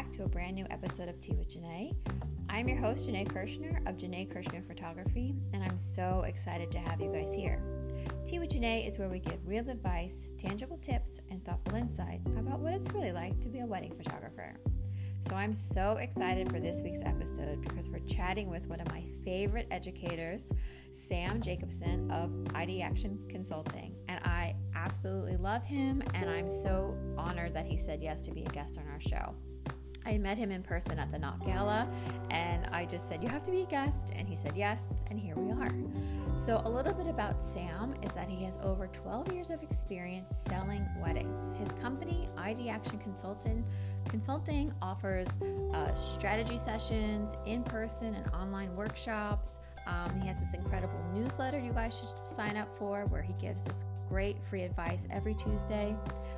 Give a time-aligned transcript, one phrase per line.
[0.00, 1.94] back to a brand new episode of Tea with Janae.
[2.48, 7.02] I'm your host, Janae Kirshner of Janae Kirshner Photography, and I'm so excited to have
[7.02, 7.62] you guys here.
[8.26, 12.60] Tea with Janae is where we give real advice, tangible tips, and thoughtful insight about
[12.60, 14.58] what it's really like to be a wedding photographer.
[15.28, 19.04] So I'm so excited for this week's episode because we're chatting with one of my
[19.22, 20.40] favorite educators,
[21.08, 23.94] Sam Jacobson of Ideaction Consulting.
[24.08, 28.44] And I absolutely love him, and I'm so honored that he said yes to be
[28.44, 29.34] a guest on our show.
[30.06, 31.88] I met him in person at the Knot Gala,
[32.30, 34.12] and I just said, You have to be a guest.
[34.14, 35.70] And he said yes, and here we are.
[36.44, 40.32] So, a little bit about Sam is that he has over 12 years of experience
[40.48, 41.56] selling weddings.
[41.58, 43.64] His company, Ideaction Consultant,
[44.08, 45.28] Consulting, offers
[45.74, 49.50] uh, strategy sessions, in person and online workshops,
[49.86, 53.64] um, he has this incredible newsletter you guys should sign up for where he gives
[53.64, 55.96] this great free advice every Tuesday.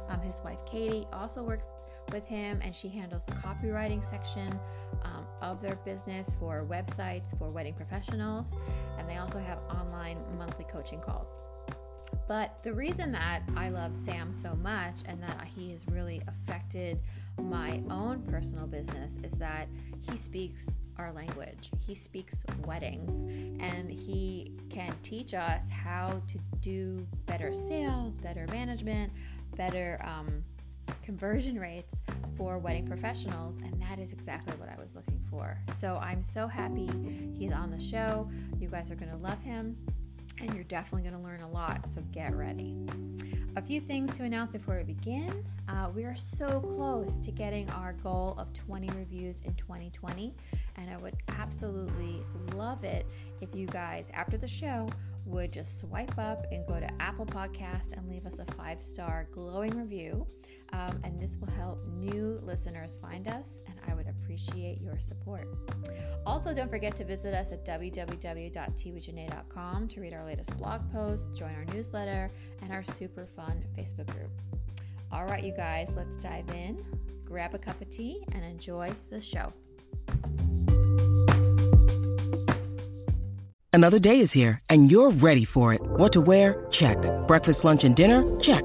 [0.08, 1.66] Um, his wife Katie also works
[2.10, 4.58] with him and she handles the copywriting section
[5.04, 8.46] um, of their business for websites for wedding professionals.
[8.98, 11.28] And they also have online monthly coaching calls.
[12.28, 17.00] But the reason that I love Sam so much and that he has really affected
[17.40, 19.68] my own personal business is that
[20.00, 20.62] he speaks
[20.98, 21.70] our language.
[21.80, 23.14] He speaks weddings
[23.60, 29.12] and he can teach us how to do better sales, better management,
[29.56, 30.44] better um,
[31.02, 31.92] conversion rates
[32.36, 33.56] for wedding professionals.
[33.58, 35.58] And that is exactly what I was looking for.
[35.80, 36.88] So I'm so happy
[37.38, 38.30] he's on the show.
[38.58, 39.76] You guys are going to love him
[40.40, 41.90] and you're definitely going to learn a lot.
[41.92, 42.76] So get ready.
[43.56, 45.44] A few things to announce before we begin.
[45.68, 50.34] Uh, we are so close to getting our goal of 20 reviews in 2020,
[50.76, 52.24] and I would absolutely
[52.54, 53.06] love it
[53.42, 54.88] if you guys, after the show,
[55.26, 59.28] would just swipe up and go to Apple Podcasts and leave us a five star
[59.32, 60.26] glowing review.
[60.72, 65.46] Um, and this will help new listeners find us, and I would appreciate your support.
[66.24, 71.54] Also, don't forget to visit us at www.twjanae.com to read our latest blog posts, join
[71.54, 72.30] our newsletter,
[72.62, 74.30] and our super fun Facebook group.
[75.10, 76.82] All right, you guys, let's dive in,
[77.24, 79.52] grab a cup of tea, and enjoy the show.
[83.74, 85.80] Another day is here, and you're ready for it.
[85.82, 86.66] What to wear?
[86.70, 86.98] Check.
[87.26, 88.38] Breakfast, lunch, and dinner?
[88.38, 88.64] Check.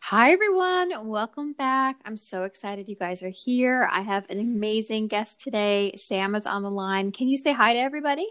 [0.00, 1.08] Hi, everyone.
[1.08, 1.96] Welcome back.
[2.06, 3.86] I'm so excited you guys are here.
[3.92, 5.92] I have an amazing guest today.
[5.96, 7.12] Sam is on the line.
[7.12, 8.26] Can you say hi to everybody?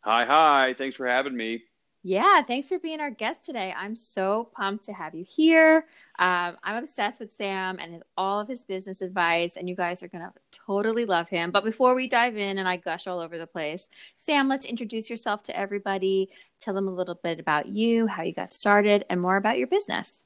[0.00, 0.74] Hi, hi.
[0.76, 1.62] Thanks for having me.
[2.02, 3.74] Yeah, thanks for being our guest today.
[3.76, 5.84] I'm so pumped to have you here.
[6.18, 10.02] Um, I'm obsessed with Sam and his, all of his business advice, and you guys
[10.02, 11.50] are going to totally love him.
[11.50, 15.10] But before we dive in and I gush all over the place, Sam, let's introduce
[15.10, 16.30] yourself to everybody.
[16.58, 19.66] Tell them a little bit about you, how you got started, and more about your
[19.66, 20.20] business.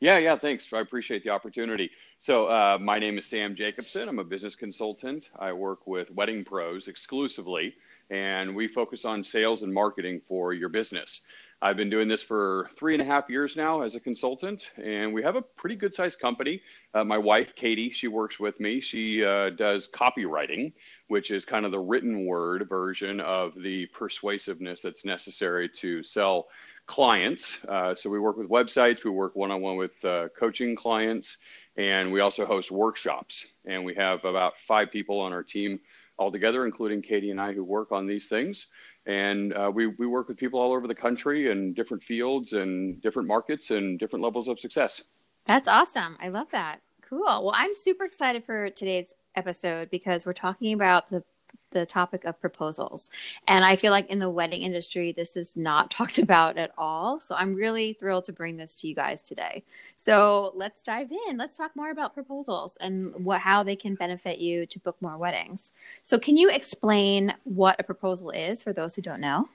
[0.00, 0.72] Yeah, yeah, thanks.
[0.72, 1.90] I appreciate the opportunity.
[2.20, 4.08] So, uh, my name is Sam Jacobson.
[4.08, 5.30] I'm a business consultant.
[5.38, 7.74] I work with wedding pros exclusively
[8.10, 11.20] and we focus on sales and marketing for your business.
[11.62, 15.12] I've been doing this for three and a half years now as a consultant, and
[15.12, 16.60] we have a pretty good sized company.
[16.92, 18.80] Uh, my wife, Katie, she works with me.
[18.80, 20.72] She uh, does copywriting,
[21.08, 26.48] which is kind of the written word version of the persuasiveness that's necessary to sell
[26.86, 27.58] clients.
[27.68, 31.38] Uh, so we work with websites, we work one on one with uh, coaching clients,
[31.76, 33.46] and we also host workshops.
[33.64, 35.80] And we have about five people on our team
[36.18, 38.66] altogether, including Katie and I, who work on these things.
[39.06, 43.00] And uh, we, we work with people all over the country in different fields and
[43.02, 45.02] different markets and different levels of success.
[45.44, 46.16] That's awesome.
[46.20, 46.80] I love that.
[47.02, 47.20] Cool.
[47.24, 51.22] Well, I'm super excited for today's episode because we're talking about the
[51.70, 53.10] the topic of proposals.
[53.48, 57.20] And I feel like in the wedding industry, this is not talked about at all.
[57.20, 59.64] So I'm really thrilled to bring this to you guys today.
[59.96, 61.36] So let's dive in.
[61.36, 65.18] Let's talk more about proposals and what, how they can benefit you to book more
[65.18, 65.72] weddings.
[66.02, 69.48] So, can you explain what a proposal is for those who don't know?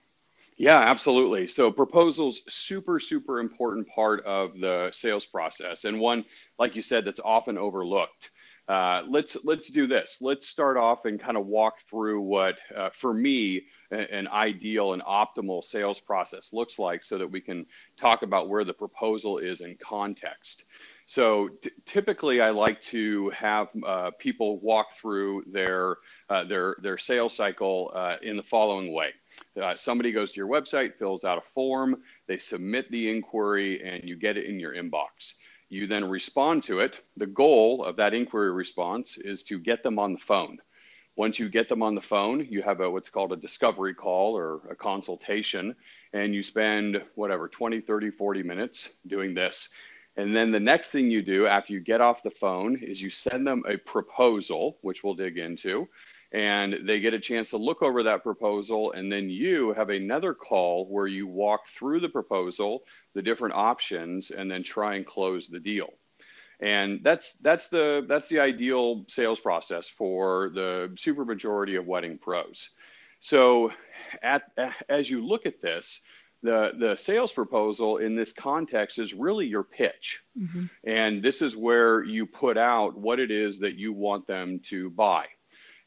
[0.58, 1.48] Yeah, absolutely.
[1.48, 6.24] So proposals super super important part of the sales process and one
[6.60, 8.30] like you said that's often overlooked.
[8.68, 10.20] Uh, let's let's do this.
[10.22, 15.02] Let's start off and kind of walk through what, uh, for me, an ideal and
[15.02, 17.66] optimal sales process looks like, so that we can
[17.98, 20.64] talk about where the proposal is in context.
[21.08, 25.98] So t- typically, I like to have uh, people walk through their
[26.30, 29.10] uh, their their sales cycle uh, in the following way.
[29.76, 31.98] Somebody goes to your website, fills out a form,
[32.28, 35.34] they submit the inquiry, and you get it in your inbox.
[35.72, 37.00] You then respond to it.
[37.16, 40.58] The goal of that inquiry response is to get them on the phone.
[41.16, 44.38] Once you get them on the phone, you have a what's called a discovery call
[44.38, 45.74] or a consultation,
[46.12, 49.70] and you spend whatever 20, 30, 40 minutes doing this.
[50.18, 53.10] And then the next thing you do after you get off the phone is you
[53.10, 55.88] send them a proposal, which we'll dig into,
[56.32, 58.94] and they get a chance to look over that proposal.
[58.94, 62.84] And then you have another call where you walk through the proposal,
[63.14, 65.90] the different options, and then try and close the deal.
[66.62, 72.18] And that's that's the that's the ideal sales process for the super majority of wedding
[72.20, 72.70] pros.
[73.20, 73.72] So,
[74.22, 74.44] at,
[74.88, 76.02] as you look at this,
[76.44, 80.66] the the sales proposal in this context is really your pitch mm-hmm.
[80.84, 84.90] and this is where you put out what it is that you want them to
[84.90, 85.28] buy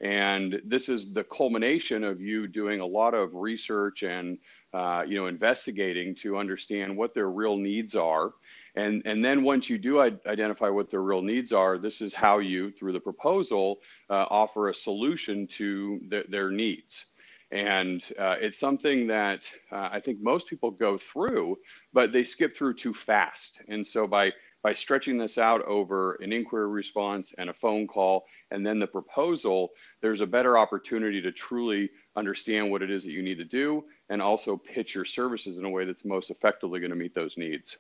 [0.05, 4.39] and this is the culmination of you doing a lot of research and
[4.75, 8.35] uh, you know investigating to understand what their real needs are
[8.77, 12.39] and and then once you do identify what their real needs are this is how
[12.39, 13.81] you through the proposal
[14.11, 17.07] uh, offer a solution to the, their needs
[17.50, 21.59] and uh, it's something that uh, I think most people go through,
[21.93, 23.62] but they skip through too fast.
[23.69, 24.33] And so by
[24.64, 28.87] by stretching this out over an inquiry response and a phone call and then the
[28.87, 29.70] proposal,
[30.00, 33.84] there's a better opportunity to truly understand what it is that you need to do
[34.08, 37.37] and also pitch your services in a way that's most effectively going to meet those
[37.37, 37.76] needs.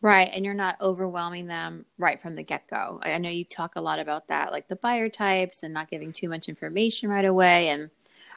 [0.00, 0.30] Right.
[0.32, 3.00] And you're not overwhelming them right from the get go.
[3.02, 6.12] I know you talk a lot about that, like the buyer types and not giving
[6.12, 7.70] too much information right away.
[7.70, 7.90] And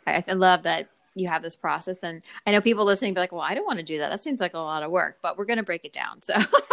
[0.08, 2.00] I, I love that you have this process.
[2.02, 4.10] And I know people listening be like, well, I don't want to do that.
[4.10, 6.24] That seems like a lot of work, but we're going to break it down.
[6.24, 6.34] So,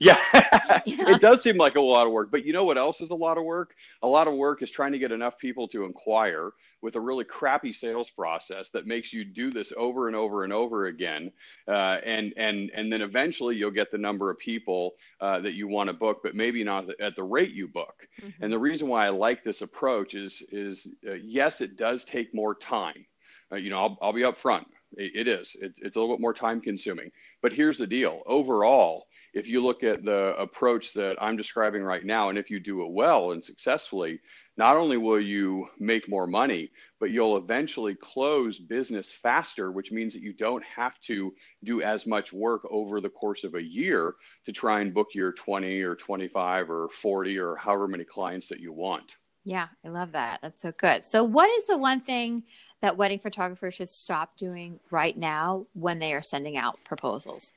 [0.00, 0.18] yeah,
[0.86, 2.30] it does seem like a lot of work.
[2.30, 3.74] But you know what else is a lot of work?
[4.02, 6.52] A lot of work is trying to get enough people to inquire
[6.82, 10.52] with a really crappy sales process that makes you do this over and over and
[10.52, 11.30] over again.
[11.68, 15.68] Uh, and, and, and then eventually you'll get the number of people uh, that you
[15.68, 18.08] want to book, but maybe not at the rate you book.
[18.20, 18.42] Mm-hmm.
[18.42, 22.34] And the reason why I like this approach is, is uh, yes, it does take
[22.34, 23.04] more time.
[23.52, 24.64] Uh, you know, I'll, I'll be upfront.
[24.96, 25.56] It, it is.
[25.60, 27.10] It, it's a little bit more time consuming.
[27.42, 32.04] But here's the deal overall, if you look at the approach that I'm describing right
[32.04, 34.20] now, and if you do it well and successfully,
[34.56, 40.12] not only will you make more money, but you'll eventually close business faster, which means
[40.12, 41.32] that you don't have to
[41.64, 45.32] do as much work over the course of a year to try and book your
[45.32, 49.16] 20 or 25 or 40 or however many clients that you want.
[49.44, 50.40] Yeah, I love that.
[50.42, 51.06] That's so good.
[51.06, 52.44] So, what is the one thing
[52.82, 57.54] that wedding photographers should stop doing right now when they are sending out proposals?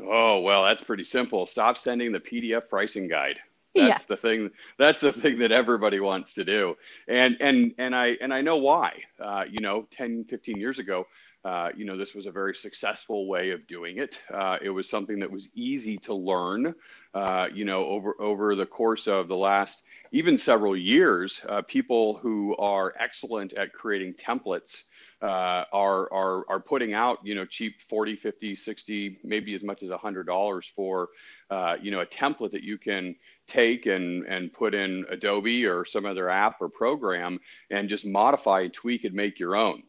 [0.00, 1.46] Oh, well, that's pretty simple.
[1.46, 3.38] Stop sending the PDF pricing guide.
[3.74, 4.06] That's yeah.
[4.08, 4.50] the thing.
[4.78, 6.76] That's the thing that everybody wants to do.
[7.06, 9.02] And and and I and I know why.
[9.20, 11.06] Uh, you know, 10, 15 years ago,
[11.44, 14.20] uh, you know, this was a very successful way of doing it.
[14.32, 16.74] Uh, it was something that was easy to learn.
[17.14, 22.16] Uh, you know, over over the course of the last even several years, uh, people
[22.18, 24.84] who are excellent at creating templates
[25.20, 29.82] uh, are are are putting out you know cheap 40 50 60 maybe as much
[29.82, 31.08] as $100 for
[31.50, 33.16] uh, you know a template that you can
[33.48, 38.68] take and and put in adobe or some other app or program and just modify
[38.68, 39.82] tweak and make your own.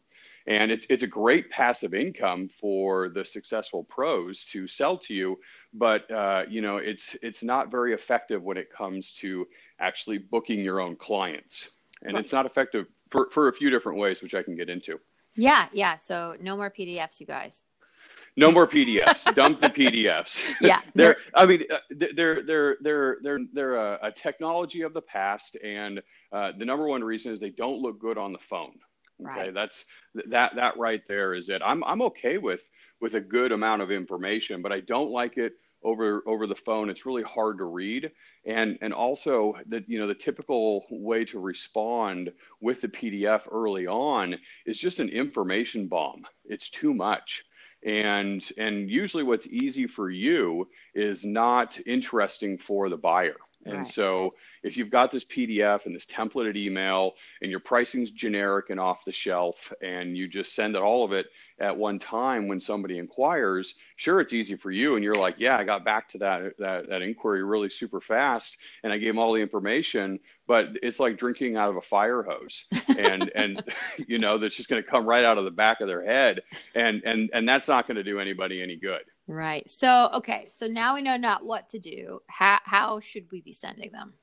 [0.46, 5.38] And it's, it's a great passive income for the successful pros to sell to you
[5.72, 9.46] but uh, you know it's it's not very effective when it comes to
[9.78, 11.70] actually booking your own clients.
[12.02, 12.24] And right.
[12.24, 14.98] it's not effective for, for a few different ways which i can get into
[15.36, 15.96] yeah, yeah.
[15.96, 17.62] So no more PDFs, you guys.
[18.36, 19.34] No more PDFs.
[19.34, 20.44] Dump the PDFs.
[20.60, 21.16] Yeah, they're.
[21.34, 21.78] I mean, uh,
[22.14, 26.00] they're they're they're they're they're a, a technology of the past, and
[26.32, 28.74] uh, the number one reason is they don't look good on the phone.
[29.20, 29.54] Okay, right.
[29.54, 29.84] that's
[30.28, 31.60] that that right there is it.
[31.64, 32.68] I'm I'm okay with
[33.00, 36.90] with a good amount of information, but I don't like it over over the phone
[36.90, 38.10] it's really hard to read.
[38.44, 43.86] And and also the you know the typical way to respond with the pdf early
[43.86, 46.26] on is just an information bomb.
[46.44, 47.44] It's too much.
[47.84, 53.36] And and usually what's easy for you is not interesting for the buyer
[53.70, 53.88] and right.
[53.88, 58.78] so if you've got this PDF and this templated email and your pricing's generic and
[58.78, 61.26] off the shelf and you just send it all of it
[61.58, 65.56] at one time when somebody inquires, sure it's easy for you and you're like, yeah,
[65.56, 69.18] I got back to that that, that inquiry really super fast and I gave them
[69.18, 72.64] all the information, but it's like drinking out of a fire hose
[72.98, 73.62] and and
[74.06, 76.40] you know that's just going to come right out of the back of their head
[76.74, 79.02] and and and that's not going to do anybody any good.
[79.26, 79.70] Right.
[79.70, 80.48] So, okay.
[80.56, 82.20] So now we know not what to do.
[82.26, 84.14] How, how should we be sending them?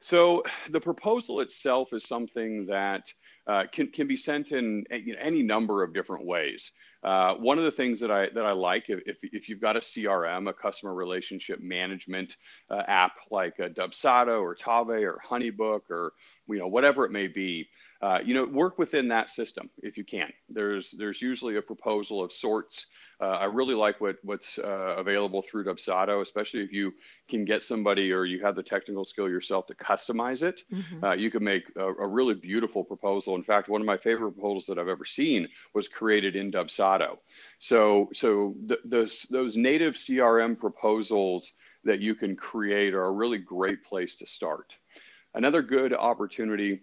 [0.00, 3.10] So the proposal itself is something that
[3.46, 6.72] uh, can, can be sent in any number of different ways.
[7.02, 9.80] Uh, one of the things that I that I like if, if you've got a
[9.80, 12.36] CRM, a customer relationship management
[12.70, 16.14] uh, app like a Dubsado or Tave or Honeybook or
[16.48, 17.68] you know whatever it may be,
[18.00, 20.32] uh, you know work within that system if you can.
[20.48, 22.86] There's there's usually a proposal of sorts
[23.20, 26.92] uh, I really like what what's uh, available through Dubsado, especially if you
[27.28, 30.62] can get somebody or you have the technical skill yourself to customize it.
[30.72, 31.04] Mm-hmm.
[31.04, 33.36] Uh, you can make a, a, really beautiful proposal.
[33.36, 37.18] In fact, one of my favorite proposals that I've ever seen was created in Dubsado.
[37.58, 41.52] So so th- those those native CRM proposals
[41.84, 44.76] that you can create are a really great place to start.
[45.34, 46.80] Another good opportunity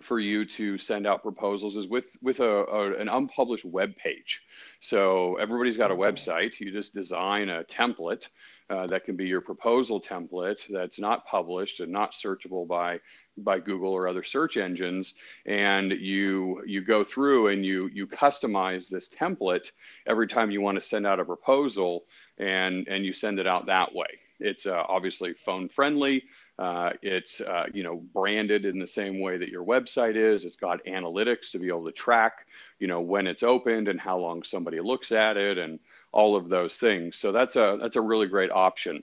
[0.00, 4.42] for you to send out proposals is with with a, a, an unpublished web page.
[4.80, 6.58] So everybody's got a website.
[6.58, 8.28] You just design a template
[8.70, 13.00] uh, that can be your proposal template that's not published and not searchable by
[13.36, 15.14] by Google or other search engines.
[15.44, 19.72] And you you go through and you you customize this template
[20.06, 22.04] every time you want to send out a proposal,
[22.38, 24.06] and and you send it out that way.
[24.38, 26.22] It's uh, obviously phone friendly.
[26.60, 30.44] Uh, it's uh, you know branded in the same way that your website is.
[30.44, 32.46] It's got analytics to be able to track
[32.78, 35.78] you know when it's opened and how long somebody looks at it and
[36.12, 37.16] all of those things.
[37.16, 39.02] So that's a that's a really great option.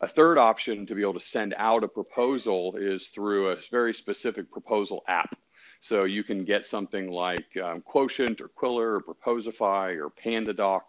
[0.00, 3.94] A third option to be able to send out a proposal is through a very
[3.94, 5.36] specific proposal app.
[5.80, 10.80] So you can get something like um, Quotient or Qwilr or Proposify or PandaDoc.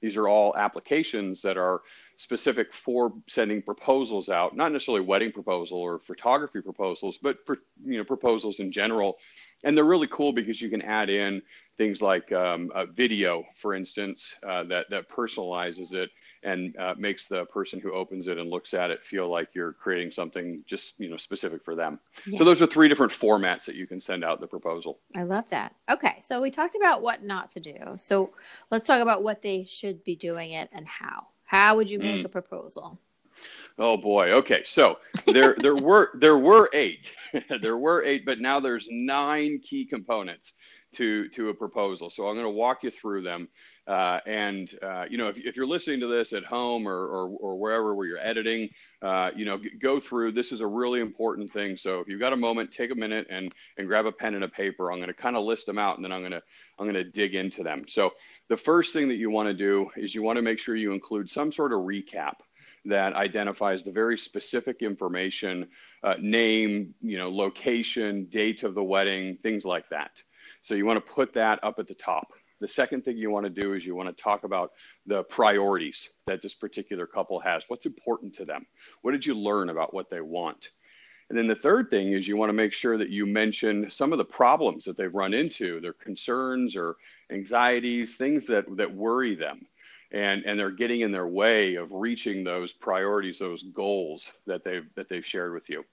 [0.00, 1.82] These are all applications that are
[2.20, 7.96] specific for sending proposals out, not necessarily wedding proposal or photography proposals, but for, you
[7.96, 9.16] know proposals in general.
[9.64, 11.40] And they're really cool because you can add in
[11.78, 16.10] things like um, a video, for instance, uh, that that personalizes it
[16.42, 19.72] and uh, makes the person who opens it and looks at it feel like you're
[19.72, 21.98] creating something just you know specific for them.
[22.26, 22.38] Yeah.
[22.38, 24.98] So those are three different formats that you can send out the proposal.
[25.16, 25.74] I love that.
[25.90, 27.78] Okay, so we talked about what not to do.
[27.98, 28.34] So
[28.70, 31.28] let's talk about what they should be doing it and how.
[31.50, 32.26] How would you make mm.
[32.26, 33.00] a proposal?
[33.76, 34.30] Oh boy.
[34.34, 34.62] Okay.
[34.64, 37.12] So there there were there were eight.
[37.60, 40.52] there were eight, but now there's nine key components
[40.92, 42.10] to to a proposal.
[42.10, 43.48] So I'm going to walk you through them.
[43.86, 47.28] Uh, and uh, you know, if, if you're listening to this at home or, or,
[47.40, 48.68] or wherever where you're editing,
[49.02, 50.30] uh, you know, g- go through.
[50.32, 51.76] This is a really important thing.
[51.76, 54.44] So if you've got a moment, take a minute and and grab a pen and
[54.44, 54.92] a paper.
[54.92, 56.42] I'm going to kind of list them out, and then I'm going to
[56.78, 57.82] I'm going to dig into them.
[57.88, 58.12] So
[58.48, 60.92] the first thing that you want to do is you want to make sure you
[60.92, 62.34] include some sort of recap
[62.84, 65.68] that identifies the very specific information,
[66.02, 70.22] uh, name, you know, location, date of the wedding, things like that.
[70.62, 72.32] So you want to put that up at the top.
[72.60, 74.72] The second thing you want to do is you want to talk about
[75.06, 77.64] the priorities that this particular couple has.
[77.68, 78.66] What's important to them?
[79.00, 80.70] What did you learn about what they want?
[81.30, 84.12] And then the third thing is you want to make sure that you mention some
[84.12, 86.96] of the problems that they've run into, their concerns or
[87.30, 89.66] anxieties, things that, that worry them.
[90.12, 94.92] And, and they're getting in their way of reaching those priorities, those goals that they've,
[94.96, 95.84] that they've shared with you.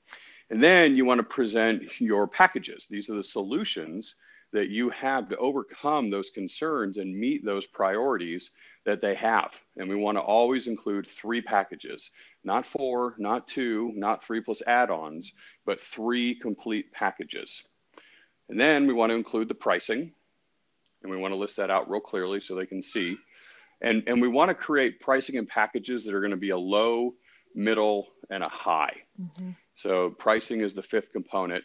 [0.49, 2.87] And then you want to present your packages.
[2.89, 4.15] These are the solutions
[4.53, 8.51] that you have to overcome those concerns and meet those priorities
[8.85, 9.51] that they have.
[9.75, 12.09] And we want to always include three packages,
[12.43, 15.31] not four, not two, not three plus add ons,
[15.65, 17.61] but three complete packages.
[18.49, 20.13] And then we want to include the pricing,
[21.03, 23.17] and we want to list that out real clearly so they can see.
[23.81, 26.57] And, and we want to create pricing and packages that are going to be a
[26.57, 27.13] low,
[27.53, 28.95] middle, and a high.
[29.21, 29.51] Mm-hmm.
[29.75, 31.63] So pricing is the fifth component.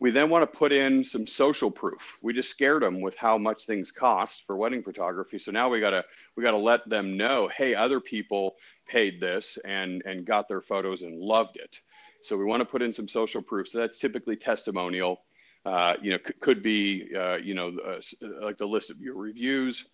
[0.00, 2.16] We then want to put in some social proof.
[2.22, 5.38] We just scared them with how much things cost for wedding photography.
[5.38, 6.04] So now we gotta
[6.36, 8.56] we gotta let them know, hey, other people
[8.88, 11.80] paid this and and got their photos and loved it.
[12.22, 13.68] So we want to put in some social proof.
[13.68, 15.20] So that's typically testimonial.
[15.66, 18.00] Uh, you know, c- could be uh, you know uh,
[18.40, 19.84] like the list of your reviews,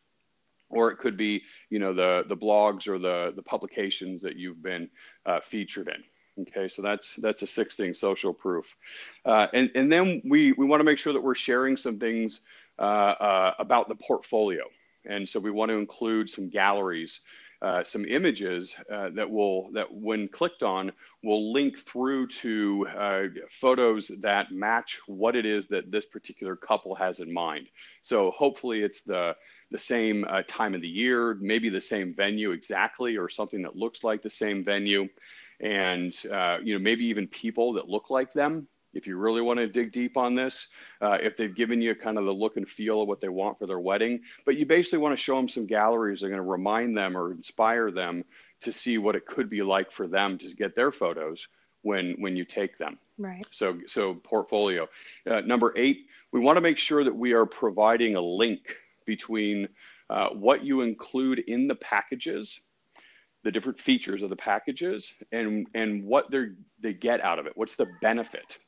[0.69, 4.63] or it could be you know the the blogs or the the publications that you've
[4.63, 4.89] been
[5.27, 6.05] uh, featured in.
[6.39, 8.77] Okay, so that's that's a sixth thing, social proof,
[9.25, 12.43] uh, and and then we we want to make sure that we're sharing some things
[12.79, 14.65] uh, uh, about the portfolio,
[15.07, 17.21] and so we want to include some galleries,
[17.63, 23.23] uh, some images uh, that will that when clicked on will link through to uh,
[23.49, 27.67] photos that match what it is that this particular couple has in mind.
[28.03, 29.35] So hopefully it's the
[29.71, 34.05] the same time of the year, maybe the same venue exactly, or something that looks
[34.05, 35.09] like the same venue
[35.61, 39.59] and uh, you know maybe even people that look like them if you really want
[39.59, 40.69] to dig deep on this,
[41.03, 43.59] uh, if they've given you kind of the look and feel of what they want
[43.59, 46.43] for their wedding, but you basically want to show them some galleries that are going
[46.43, 48.25] to remind them or inspire them
[48.63, 51.47] to see what it could be like for them to get their photos
[51.83, 52.99] when when you take them.
[53.19, 53.47] Right.
[53.51, 54.89] So so portfolio.
[55.31, 59.69] Uh, number eight, we want to make sure that we are providing a link between
[60.09, 62.61] uh, what you include in the packages,
[63.47, 66.47] the different features of the packages, and and what they
[66.81, 67.53] they get out of it.
[67.55, 68.59] What's the benefit?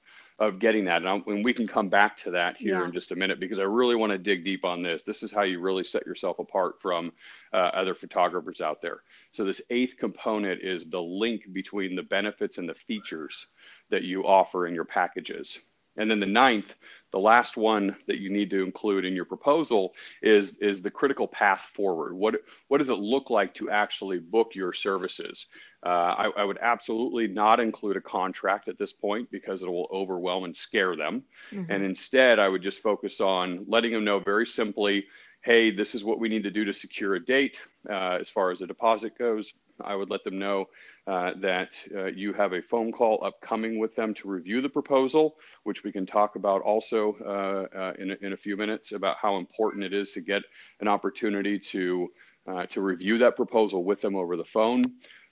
[0.41, 1.03] of getting that.
[1.03, 2.85] And, and, we can come back to that here yeah.
[2.85, 5.03] in just a minute because I really want to dig deep on this.
[5.03, 7.11] This is how you really set yourself apart from
[7.53, 9.03] uh, other photographers out there.
[9.33, 13.49] So, this eighth component is the link between the benefits and the features
[13.91, 15.59] that you offer in your packages.
[15.99, 16.75] And then the ninth,
[17.11, 21.27] the last one that you need to include in your proposal is, is the critical
[21.27, 22.15] path forward.
[22.15, 22.37] What,
[22.69, 25.47] what does it look like to actually book your services?
[25.85, 29.89] Uh, I, I, would absolutely not include a contract at this point because it will
[29.93, 31.23] overwhelm and scare them.
[31.53, 31.71] Mm-hmm.
[31.71, 35.07] And instead, I would just focus on letting them know very simply
[35.49, 38.51] hey, this is what we need to do to secure a date uh, as far
[38.51, 39.55] as the deposit goes.
[39.81, 40.67] I would let them know
[41.07, 45.39] uh, that uh, you have a phone call upcoming with them to review the proposal,
[45.63, 49.17] which we can talk about also uh, uh in, a, in a few minutes about
[49.17, 50.43] how important it is to get
[50.81, 52.09] an opportunity to
[52.47, 54.83] uh, to review that proposal with them over the phone.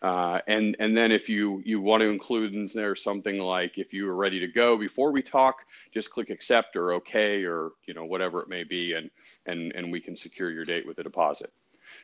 [0.06, 3.92] Uh, and and then if you you want to include in there something like if
[3.92, 7.92] you are ready to go before we talk, just click accept or okay or you
[7.92, 9.10] know whatever it may be, and
[9.46, 11.52] and and we can secure your date with a deposit.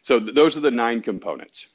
[0.03, 1.69] So th- those are the nine components.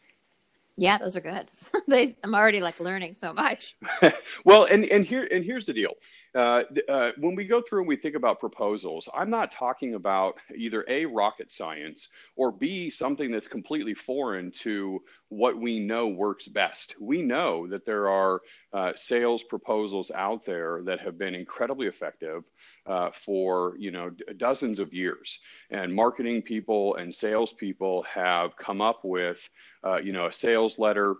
[0.76, 1.50] Yeah, those are good.
[1.88, 3.78] they, I'm already like learning so much.
[4.44, 5.94] well, and and here and here's the deal.
[6.38, 10.36] Uh, uh, when we go through and we think about proposals, I'm not talking about
[10.56, 16.48] either A, rocket science, or B, something that's completely foreign to what we know works
[16.48, 16.94] best.
[17.02, 18.42] We know that there are
[18.72, 22.44] uh, sales proposals out there that have been incredibly effective
[22.86, 25.40] uh, for you know d- dozens of years,
[25.72, 29.50] and marketing people and salespeople have come up with
[29.84, 31.16] uh, you know a sales letter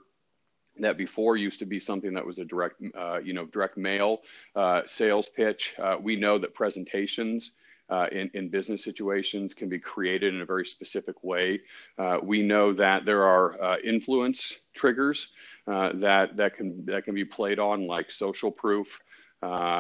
[0.84, 4.22] that before used to be something that was a direct, uh, you know, direct mail
[4.56, 5.76] uh, sales pitch.
[5.78, 7.52] Uh, we know that presentations
[7.90, 11.62] uh, in, in business situations can be created in a very specific way.
[11.98, 15.30] Uh, we know that there are uh, influence triggers
[15.66, 19.00] that that can that can be played on, like social proof,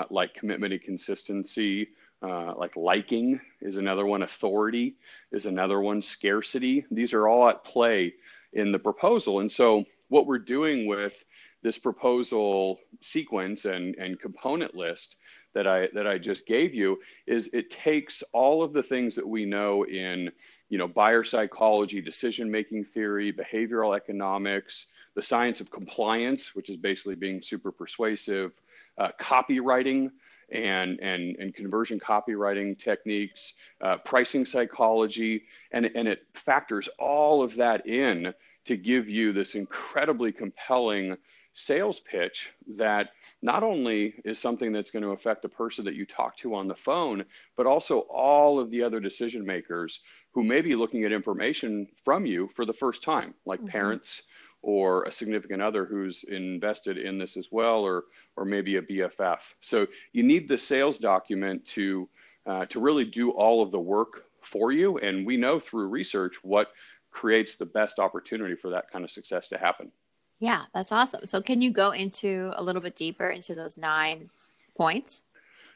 [0.09, 1.89] like commitment and consistency.
[2.21, 4.95] like liking is another one, authority
[5.31, 6.85] is another one, scarcity.
[6.91, 8.13] These are all at play
[8.53, 9.39] in the proposal.
[9.39, 11.23] And so what we're doing with
[11.63, 15.17] this proposal sequence and, and component list
[15.53, 19.27] that I that I just gave you is it takes all of the things that
[19.27, 20.31] we know in
[20.69, 26.77] you know buyer psychology, decision making theory, behavioral economics, the science of compliance, which is
[26.77, 28.51] basically being super persuasive,
[28.99, 30.11] uh, copywriting
[30.51, 37.55] and and and conversion copywriting techniques, uh, pricing psychology, and and it factors all of
[37.55, 38.33] that in
[38.67, 41.17] to give you this incredibly compelling
[41.53, 43.09] sales pitch that
[43.41, 46.67] not only is something that's going to affect the person that you talk to on
[46.67, 47.23] the phone,
[47.55, 49.99] but also all of the other decision makers
[50.31, 53.69] who may be looking at information from you for the first time, like mm-hmm.
[53.69, 54.23] parents
[54.61, 59.39] or a significant other who's invested in this as well, or or maybe a BFF.
[59.61, 62.09] So you need the sales document to
[62.45, 64.97] uh, to really do all of the work for you.
[64.99, 66.71] And we know through research what
[67.17, 69.91] creates the best opportunity for that kind of success to happen.
[70.39, 71.25] Yeah, that's awesome.
[71.25, 74.29] So, can you go into a little bit deeper into those nine
[74.77, 75.23] points?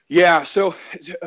[0.08, 0.44] Yeah.
[0.44, 0.76] So,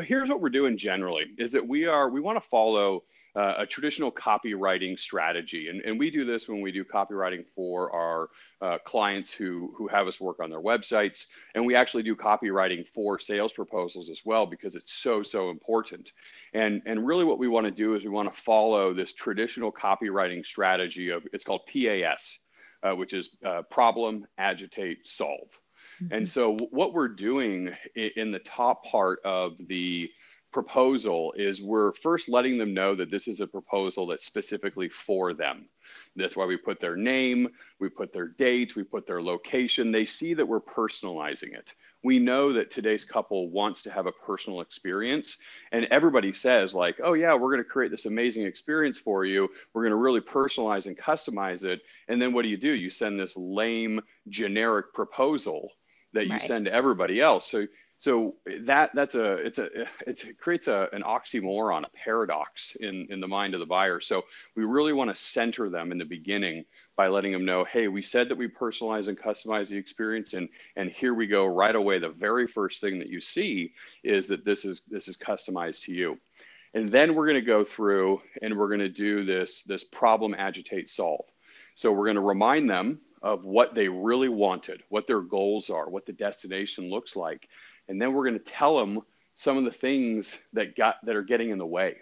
[0.05, 3.03] here's what we're doing generally: is that we are we want to follow
[3.37, 5.69] uh, a traditional copywriting strategy.
[5.69, 9.89] And, and we do this when we do copywriting for our uh, clients who, who
[9.89, 11.27] have us work on their websites.
[11.55, 16.13] And we actually do copywriting for sales proposals as well because it's so, so important.
[16.53, 19.73] And, and really, what we want to do is we want to follow this traditional
[19.73, 22.39] copywriting strategy of it's called PAS,
[22.85, 25.49] uh, which is uh, problem, agitate, solve.
[26.03, 26.15] Mm-hmm.
[26.15, 30.11] And so, what we're doing in the top part of the
[30.55, 35.35] proposal is we're first letting them know that this is a proposal that's specifically for
[35.35, 35.69] them.
[36.15, 37.49] That's why we put their name,
[37.81, 39.91] we put their date, we put their location.
[39.91, 41.75] They see that we're personalizing it.
[42.05, 45.39] We know that today's couple wants to have a personal experience.
[45.73, 49.49] And everybody says, like, oh, yeah, we're going to create this amazing experience for you.
[49.73, 51.81] We're going to really personalize and customize it.
[52.07, 52.73] And then what do you do?
[52.73, 55.73] You send this lame, generic proposal
[56.13, 56.43] that you right.
[56.43, 57.51] send to everybody else.
[57.51, 57.67] So
[58.05, 59.71] so that that's a it's a
[60.07, 63.99] it's, it creates a, an oxymoron, a paradox in in the mind of the buyer.
[63.99, 67.89] So we really want to center them in the beginning by letting them know, hey,
[67.89, 71.75] we said that we personalize and customize the experience, and and here we go right
[71.75, 71.99] away.
[71.99, 75.95] The very first thing that you see is that this is this is customized to
[75.95, 76.19] you,
[76.75, 80.35] and then we're going to go through and we're going to do this this problem
[80.35, 81.25] agitate solve.
[81.75, 85.89] So we're going to remind them of what they really wanted, what their goals are,
[85.89, 87.49] what the destination looks like
[87.89, 89.03] and then we're going to tell them
[89.35, 91.97] some of the things that got that are getting in the way.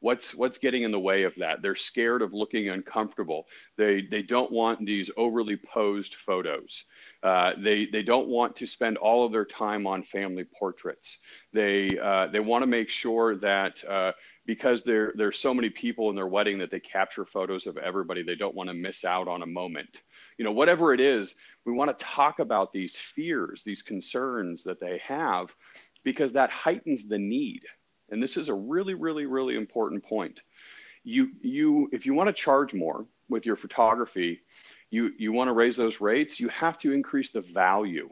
[0.00, 1.62] What's what's getting in the way of that?
[1.62, 3.46] They're scared of looking uncomfortable.
[3.76, 6.84] They they don't want these overly posed photos.
[7.22, 11.18] Uh, they they don't want to spend all of their time on family portraits.
[11.52, 14.12] They uh, they want to make sure that uh,
[14.44, 18.24] because there there's so many people in their wedding that they capture photos of everybody
[18.24, 20.02] they don't want to miss out on a moment
[20.38, 24.80] you know whatever it is we want to talk about these fears, these concerns that
[24.80, 25.54] they have,
[26.02, 27.62] because that heightens the need.
[28.10, 30.40] And this is a really, really, really important point.
[31.04, 34.40] You, you, if you want to charge more with your photography,
[34.90, 38.08] you, you want to raise those rates, you have to increase the value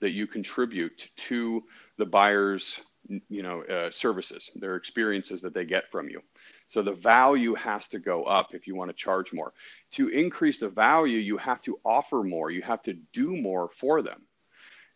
[0.00, 1.64] that you contribute to
[1.98, 2.80] the buyer's
[3.28, 6.22] you know uh, services their experiences that they get from you
[6.66, 9.52] so the value has to go up if you want to charge more.
[9.92, 14.02] To increase the value, you have to offer more, you have to do more for
[14.02, 14.22] them.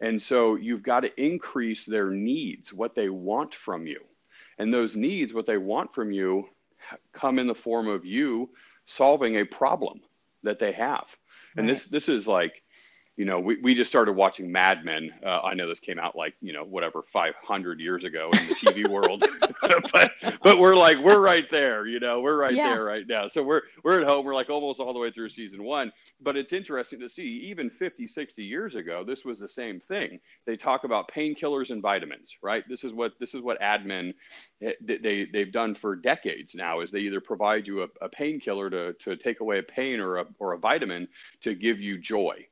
[0.00, 4.00] And so you've got to increase their needs, what they want from you.
[4.58, 6.48] And those needs, what they want from you,
[7.12, 8.50] come in the form of you
[8.84, 10.00] solving a problem
[10.42, 11.16] that they have.
[11.56, 11.74] And right.
[11.74, 12.62] this this is like
[13.18, 15.12] you know, we, we just started watching Mad Men.
[15.26, 18.54] Uh, I know this came out like, you know, whatever, 500 years ago in the
[18.54, 19.24] TV world,
[19.92, 22.68] but, but we're like, we're right there, you know, we're right yeah.
[22.68, 23.26] there right now.
[23.26, 24.24] So we're, we're at home.
[24.24, 27.68] We're like almost all the way through season one, but it's interesting to see even
[27.68, 30.20] 50, 60 years ago, this was the same thing.
[30.46, 32.62] They talk about painkillers and vitamins, right?
[32.68, 34.14] This is what, this is what admin,
[34.62, 38.70] eh, they, they've done for decades now is they either provide you a, a painkiller
[38.70, 41.08] to, to take away a pain or a, or a vitamin
[41.40, 42.46] to give you joy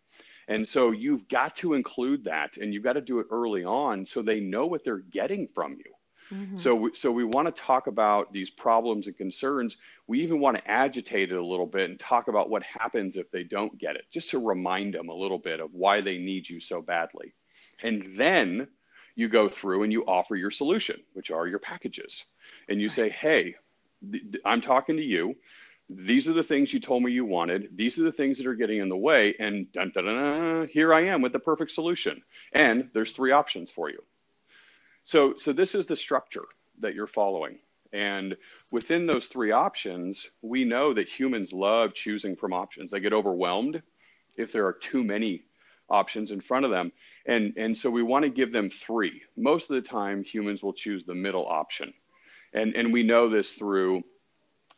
[0.48, 4.06] and so you've got to include that and you've got to do it early on
[4.06, 5.92] so they know what they're getting from you.
[6.32, 6.56] Mm-hmm.
[6.56, 9.76] So, we, so we want to talk about these problems and concerns.
[10.06, 13.30] We even want to agitate it a little bit and talk about what happens if
[13.30, 16.48] they don't get it, just to remind them a little bit of why they need
[16.48, 17.32] you so badly.
[17.82, 18.68] And then
[19.14, 22.24] you go through and you offer your solution, which are your packages.
[22.68, 23.54] And you say, hey,
[24.10, 25.36] th- I'm talking to you
[25.88, 27.76] these are the things you told me you wanted.
[27.76, 29.34] These are the things that are getting in the way.
[29.38, 32.22] And dun, dun, dun, here I am with the perfect solution.
[32.52, 34.02] And there's three options for you.
[35.04, 36.46] So, so this is the structure
[36.80, 37.58] that you're following.
[37.92, 38.36] And
[38.72, 42.90] within those three options, we know that humans love choosing from options.
[42.90, 43.80] They get overwhelmed
[44.36, 45.44] if there are too many
[45.88, 46.90] options in front of them.
[47.26, 49.22] And, and so we want to give them three.
[49.36, 51.94] Most of the time, humans will choose the middle option.
[52.52, 54.02] And, and we know this through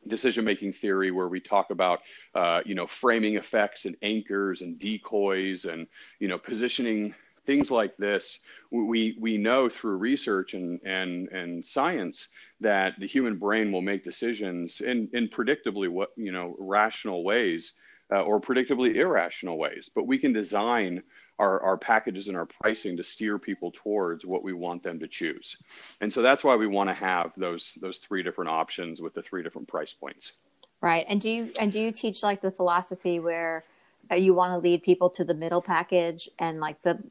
[0.09, 2.01] decision making theory where we talk about
[2.35, 5.87] uh, you know framing effects and anchors and decoys and
[6.18, 7.14] you know positioning
[7.49, 8.40] things like this.
[8.71, 12.29] We we know through research and and and science
[12.61, 17.73] that the human brain will make decisions in in predictably what you know rational ways
[18.12, 19.90] uh, or predictably irrational ways.
[19.94, 21.03] But we can design
[21.38, 25.09] our, our packages and our pricing to steer people towards what we want them to
[25.09, 25.57] choose.
[26.01, 29.22] And so that's why we want to have those those three different options with the
[29.22, 30.33] three different price points.
[30.81, 31.07] Right.
[31.09, 33.64] And do you and do you teach like the philosophy where
[34.11, 37.03] uh, you want to lead people to the middle package and like the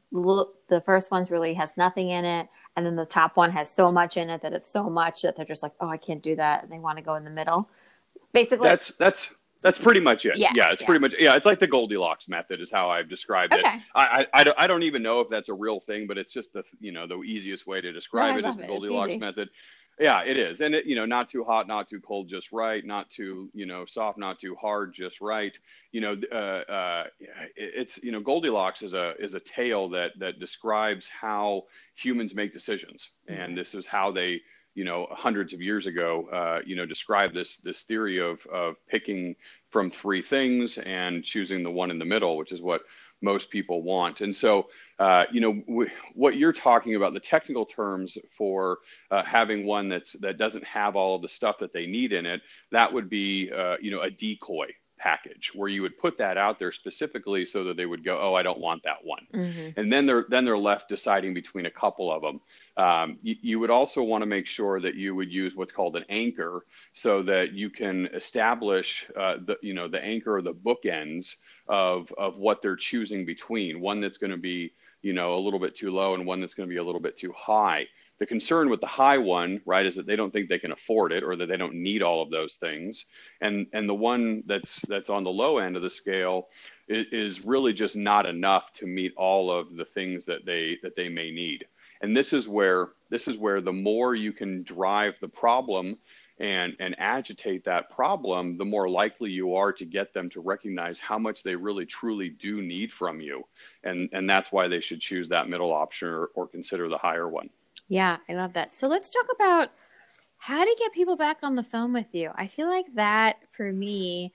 [0.68, 3.88] the first one's really has nothing in it and then the top one has so
[3.88, 6.36] much in it that it's so much that they're just like, "Oh, I can't do
[6.36, 7.68] that." And they want to go in the middle.
[8.32, 9.28] Basically That's that's
[9.60, 10.36] that's pretty much it.
[10.36, 10.86] Yeah, yeah it's yeah.
[10.86, 11.36] pretty much yeah.
[11.36, 13.76] It's like the Goldilocks method is how I've described okay.
[13.76, 13.82] it.
[13.94, 16.32] I, I, I, don't, I don't even know if that's a real thing, but it's
[16.32, 19.48] just the you know the easiest way to describe no, it is the Goldilocks method.
[20.00, 22.84] Yeah, it is, and it you know not too hot, not too cold, just right.
[22.84, 25.56] Not too you know soft, not too hard, just right.
[25.90, 27.04] You know, uh, uh,
[27.56, 31.64] it's you know Goldilocks is a is a tale that that describes how
[31.96, 33.40] humans make decisions, mm-hmm.
[33.40, 34.40] and this is how they
[34.78, 38.76] you know hundreds of years ago uh, you know described this this theory of of
[38.86, 39.34] picking
[39.70, 42.82] from three things and choosing the one in the middle which is what
[43.20, 44.20] most people want.
[44.20, 48.78] And so uh, you know w- what you're talking about the technical terms for
[49.10, 52.26] uh, having one that's that doesn't have all of the stuff that they need in
[52.26, 56.36] it that would be uh, you know a decoy package where you would put that
[56.36, 59.78] out there specifically so that they would go, oh, I don't want that one, mm-hmm.
[59.78, 62.40] and then they're then they're left deciding between a couple of them.
[62.76, 65.96] Um, you, you, would also want to make sure that you would use what's called
[65.96, 70.54] an anchor so that you can establish uh, the you know the anchor or the
[70.54, 71.34] bookends
[71.66, 75.60] of of what they're choosing between one that's going to be you know, a little
[75.60, 77.86] bit too low and one that's going to be a little bit too high.
[78.18, 81.12] The concern with the high one, right, is that they don't think they can afford
[81.12, 83.04] it or that they don't need all of those things.
[83.40, 86.48] And and the one that's that's on the low end of the scale
[86.88, 90.96] is, is really just not enough to meet all of the things that they that
[90.96, 91.66] they may need.
[92.00, 95.96] And this is where this is where the more you can drive the problem
[96.40, 101.00] and and agitate that problem, the more likely you are to get them to recognize
[101.00, 103.44] how much they really truly do need from you.
[103.84, 107.28] And and that's why they should choose that middle option or, or consider the higher
[107.28, 107.50] one.
[107.88, 108.74] Yeah, I love that.
[108.74, 109.70] So let's talk about
[110.36, 112.30] how to get people back on the phone with you.
[112.34, 114.32] I feel like that for me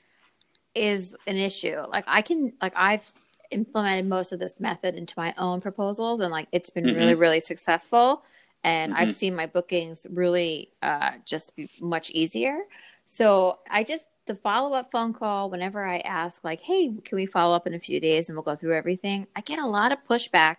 [0.76, 1.78] is an issue.
[1.88, 3.14] Like I can like I've
[3.52, 6.98] implemented most of this method into my own proposals and like it's been mm-hmm.
[6.98, 8.24] really really successful
[8.64, 9.02] and mm-hmm.
[9.02, 12.60] I've seen my bookings really uh, just be much easier.
[13.06, 17.26] So I just the follow up phone call whenever I ask like, "Hey, can we
[17.26, 19.92] follow up in a few days and we'll go through everything?" I get a lot
[19.92, 20.58] of pushback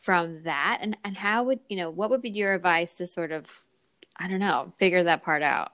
[0.00, 0.78] from that.
[0.80, 3.64] And and how would you know what would be your advice to sort of
[4.16, 5.72] I don't know figure that part out?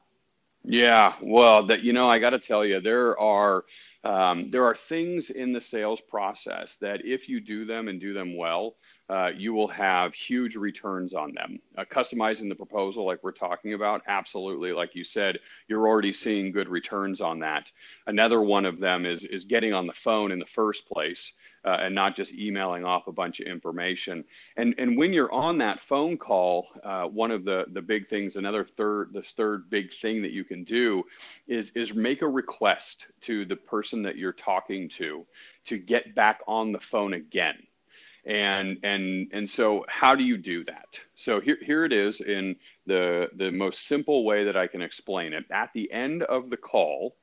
[0.68, 3.64] Yeah, well, that you know, I got to tell you, there are
[4.02, 8.12] um, there are things in the sales process that if you do them and do
[8.12, 8.74] them well,
[9.08, 11.60] uh, you will have huge returns on them.
[11.78, 14.72] Uh, customizing the proposal, like we're talking about, absolutely.
[14.72, 17.70] Like you said, you're already seeing good returns on that.
[18.08, 21.32] Another one of them is is getting on the phone in the first place
[21.66, 24.24] uh, and not just emailing off a bunch of information.
[24.56, 28.36] And and when you're on that phone call, uh, one of the the big things,
[28.36, 31.04] another third, the third big thing that you can do
[31.48, 35.26] is is make a request to the person that you're talking to
[35.64, 37.58] to get back on the phone again.
[38.24, 41.00] And and and so how do you do that?
[41.16, 42.54] So here here it is in
[42.86, 45.44] the the most simple way that i can explain it.
[45.50, 47.16] At the end of the call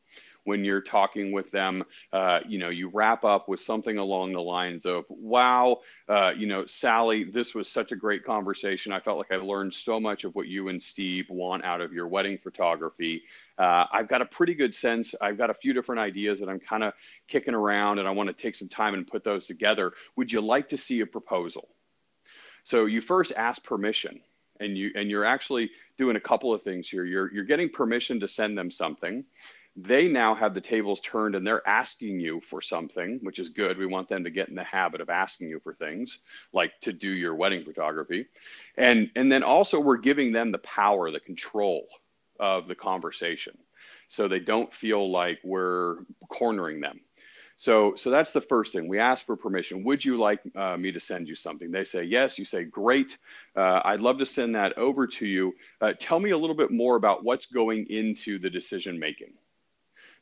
[0.46, 1.84] when you're talking with them.
[2.12, 5.80] Uh, you know, you wrap up with something along the lines of, wow,
[6.10, 8.92] uh, you know, Sally, this was such a great conversation.
[8.92, 11.94] I felt like I learned so much of what you and Steve want out of
[11.94, 13.24] your wedding photography.
[13.58, 15.16] Uh, I've got a pretty good sense.
[15.22, 16.94] I've got a few different ideas that I'm kind of
[17.28, 19.94] kicking around and I want to take some time and put those together.
[20.16, 21.70] Would you like to see a proposal?
[22.64, 24.22] So you first ask permission
[24.60, 27.04] and you and you're actually doing a couple of things here.
[27.04, 29.26] You're you're getting permission to send them something
[29.76, 33.78] they now have the tables turned and they're asking you for something, which is good.
[33.78, 36.20] We want them to get in the habit of asking you for things,
[36.52, 38.28] like to do your wedding photography.
[38.78, 41.88] And, and then also, we're giving them the power, the control
[42.40, 43.58] of the conversation.
[44.10, 45.98] So they don't feel like we're
[46.30, 47.00] cornering them.
[47.58, 48.88] So, so that's the first thing.
[48.88, 49.84] We ask for permission.
[49.86, 51.72] Would you like uh, me to send you something?
[51.72, 52.38] They say yes.
[52.38, 53.18] You say great.
[53.56, 55.54] Uh, I'd love to send that over to you.
[55.80, 59.34] Uh, tell me a little bit more about what's going into the decision making.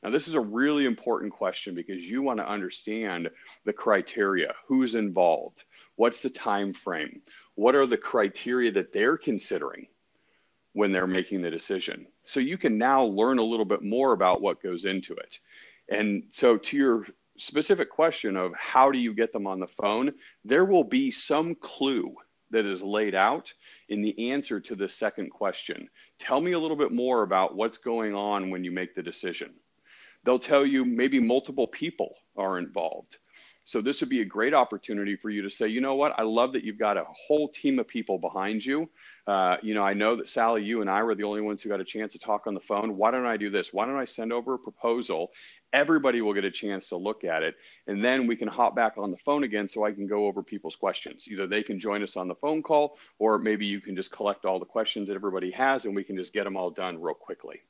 [0.03, 3.29] Now, this is a really important question because you want to understand
[3.65, 5.63] the criteria, who's involved,
[5.95, 7.21] what's the time frame,
[7.55, 9.87] what are the criteria that they're considering
[10.73, 12.07] when they're making the decision.
[12.23, 15.39] So you can now learn a little bit more about what goes into it.
[15.89, 20.13] And so to your specific question of how do you get them on the phone,
[20.45, 22.15] there will be some clue
[22.51, 23.53] that is laid out
[23.89, 25.89] in the answer to the second question.
[26.19, 29.53] Tell me a little bit more about what's going on when you make the decision.
[30.23, 33.17] They'll tell you maybe multiple people are involved.
[33.65, 36.23] So this would be a great opportunity for you to say, you know what, I
[36.23, 38.89] love that you've got a whole team of people behind you.
[39.27, 41.69] Uh, you know, I know that Sally, you and I were the only ones who
[41.69, 42.97] got a chance to talk on the phone.
[42.97, 43.71] Why don't I do this?
[43.71, 45.31] Why don't I send over a proposal?
[45.73, 47.55] Everybody will get a chance to look at it,
[47.87, 50.43] and then we can hop back on the phone again so I can go over
[50.43, 51.27] people's questions.
[51.29, 54.43] Either they can join us on the phone call, or maybe you can just collect
[54.43, 57.13] all the questions that everybody has, and we can just get them all done real
[57.13, 57.61] quickly.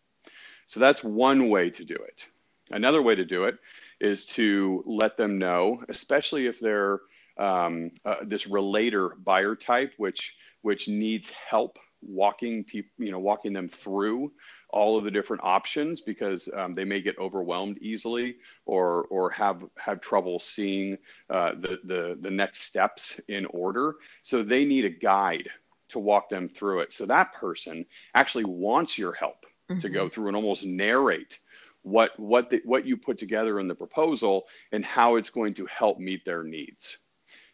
[0.65, 2.25] So that's one way to do it.
[2.73, 3.57] Another way to do it
[3.99, 6.99] is to let them know, especially if they're
[7.37, 13.53] um, uh, this relator buyer type, which which needs help walking people, you know, walking
[13.53, 14.31] them through
[14.69, 19.63] all of the different options because um, they may get overwhelmed easily or or have
[19.77, 20.97] have trouble seeing
[21.29, 23.95] uh, the the the next steps in order.
[24.23, 25.49] So they need a guide
[25.89, 26.93] to walk them through it.
[26.93, 29.81] So that person actually wants your help mm-hmm.
[29.81, 30.13] to go mm-hmm.
[30.13, 31.39] through and almost narrate
[31.83, 35.65] what what the, what you put together in the proposal and how it's going to
[35.65, 36.97] help meet their needs.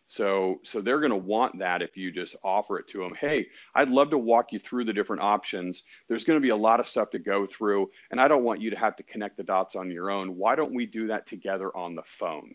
[0.08, 3.14] So so they're going to want that if you just offer it to them.
[3.20, 5.84] Hey, I'd love to walk you through the different options.
[6.08, 8.62] There's going to be a lot of stuff to go through and I don't want
[8.62, 10.38] you to have to connect the dots on your own.
[10.38, 12.54] Why don't we do that together on the phone?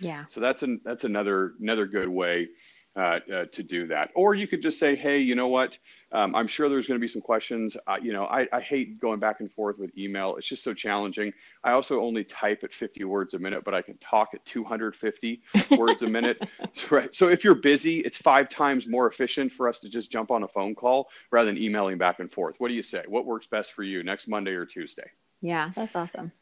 [0.00, 0.24] Yeah.
[0.28, 2.48] So that's an that's another another good way
[2.96, 4.10] uh, uh, to do that.
[4.16, 5.78] Or you could just say, hey, you know what?
[6.10, 7.76] Um, I'm sure there's going to be some questions.
[7.86, 10.34] Uh, you know, I, I, hate going back and forth with email.
[10.34, 11.32] It's just so challenging.
[11.62, 15.40] I also only type at 50 words a minute, but I can talk at 250
[15.78, 16.44] words a minute.
[16.90, 17.14] Right.
[17.14, 20.42] So if you're busy, it's five times more efficient for us to just jump on
[20.42, 22.56] a phone call rather than emailing back and forth.
[22.58, 23.04] What do you say?
[23.06, 25.08] What works best for you next Monday or Tuesday?
[25.40, 26.32] Yeah, that's awesome.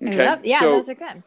[0.00, 0.24] Okay.
[0.24, 1.24] Love, yeah, so, those are good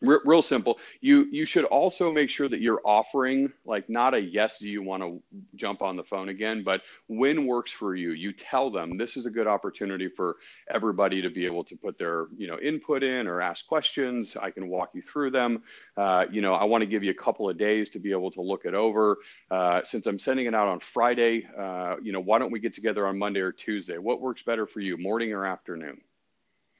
[0.00, 0.78] real, real simple.
[1.00, 4.82] You you should also make sure that you're offering like not a yes do you
[4.82, 5.22] want to
[5.56, 9.26] jump on the phone again but when works for you you tell them this is
[9.26, 10.36] a good opportunity for
[10.70, 14.36] everybody to be able to put their you know input in or ask questions.
[14.40, 15.62] I can walk you through them.
[15.96, 18.30] Uh, you know i want to give you a couple of days to be able
[18.30, 19.18] to look it over.
[19.50, 22.74] Uh, since i'm sending it out on friday uh, you know why don't we get
[22.74, 23.98] together on monday or tuesday?
[23.98, 26.00] What works better for you morning or afternoon?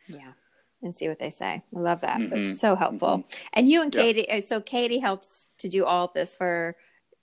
[0.07, 0.33] Yeah
[0.83, 1.63] and see what they say.
[1.75, 2.19] I love that.
[2.19, 2.47] Mm-hmm.
[2.47, 3.19] That's so helpful.
[3.19, 3.47] Mm-hmm.
[3.55, 4.45] And you and Katie, yep.
[4.45, 6.77] Uh, so Katie helps to do all of this for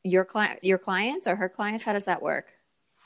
[0.04, 1.84] your client, your clients or her clients.
[1.84, 2.52] How does that work?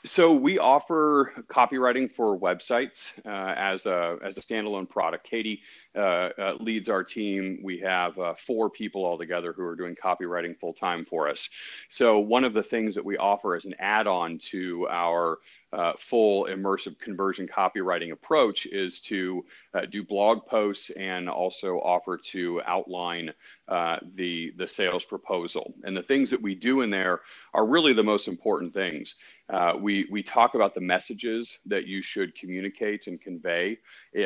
[0.04, 5.28] So we offer copywriting for websites uh, as a as a standalone product.
[5.28, 5.60] Katie
[5.94, 7.60] uh, uh, leads our team.
[7.62, 11.50] We have uh, four people altogether who are doing copywriting full time for us.
[11.90, 15.38] So one of the things that we offer as an add-on to our
[15.72, 22.16] uh, full immersive conversion copywriting approach is to uh, do blog posts and also offer
[22.16, 23.32] to outline
[24.14, 25.74] the the sales proposal.
[25.84, 27.20] And the things that we do in there
[27.52, 29.16] are really the most important things.
[29.52, 33.78] Uh, we we talk about the messages that you should communicate and convey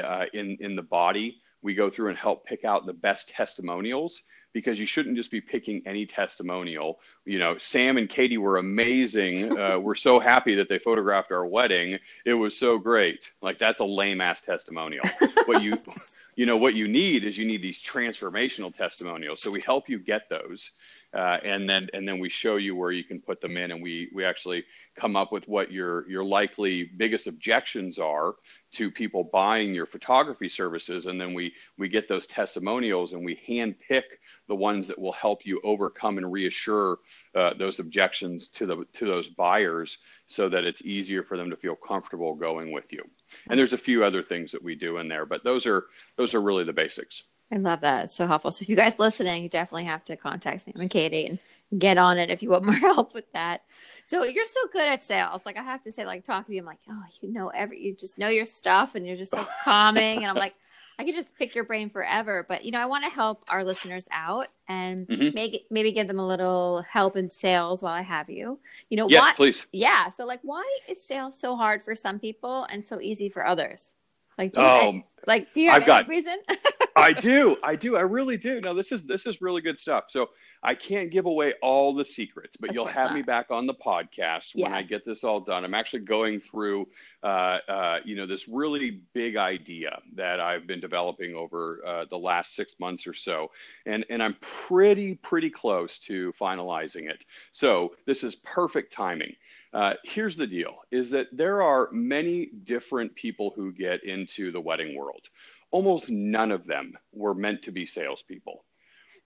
[0.03, 1.41] uh, in in the body.
[1.63, 4.23] We go through and help pick out the best testimonials
[4.55, 7.01] because you shouldn't just be picking any testimonial.
[7.27, 9.59] You know, Sam and Katie were amazing.
[9.65, 11.99] Uh, we're so happy that they photographed our wedding.
[12.27, 13.31] It was so great.
[13.41, 15.05] Like that's a lame ass testimonial.
[15.47, 15.77] what you,
[16.37, 19.41] you know, what you need is you need these transformational testimonials.
[19.41, 20.71] So we help you get those.
[21.15, 23.81] Uh, and then and then we show you where you can put them in and
[23.81, 24.65] we we actually
[24.97, 28.35] come up with what your your likely biggest objections are
[28.73, 33.41] to people buying your photography services and then we we get those testimonials and we
[33.47, 36.99] hand pick the ones that will help you overcome and reassure
[37.37, 41.57] uh, those objections to the to those buyers so that it's easier for them to
[41.57, 43.05] feel comfortable going with you.
[43.49, 45.85] And there's a few other things that we do in there but those are
[46.17, 48.05] those are really the basics I love that.
[48.05, 48.51] It's so helpful.
[48.51, 51.39] So if you guys listening, you definitely have to contact Sam and Katie and
[51.79, 53.63] get on it if you want more help with that.
[54.09, 55.43] So you're so good at sales.
[55.45, 57.81] Like I have to say, like talking to you, I'm like, oh, you know every
[57.81, 60.19] you just know your stuff and you're just so calming.
[60.19, 60.55] And I'm like,
[60.99, 62.45] I could just pick your brain forever.
[62.49, 65.35] But you know, I want to help our listeners out and mm-hmm.
[65.35, 68.59] make maybe give them a little help in sales while I have you.
[68.89, 69.67] You know, yes, why, please.
[69.73, 70.09] Yeah.
[70.11, 73.93] So like why is sales so hard for some people and so easy for others?
[74.39, 76.39] Like, do um, you, like, do you have I've got, reason?
[76.97, 77.57] I do.
[77.63, 77.97] I do.
[77.97, 78.61] I really do.
[78.61, 80.05] No, this is this is really good stuff.
[80.09, 80.31] So
[80.63, 83.17] I can't give away all the secrets, but of you'll have not.
[83.17, 84.55] me back on the podcast yes.
[84.55, 85.65] when I get this all done.
[85.65, 86.89] I'm actually going through,
[87.23, 92.19] uh, uh, you know, this really big idea that I've been developing over uh, the
[92.19, 93.51] last six months or so,
[93.87, 97.25] and and I'm pretty pretty close to finalizing it.
[97.53, 99.35] So this is perfect timing.
[99.75, 104.61] Uh, here's the deal is that there are many different people who get into the
[104.61, 105.29] wedding world
[105.75, 108.65] almost none of them were meant to be salespeople.